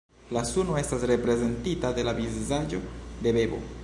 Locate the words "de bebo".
3.27-3.61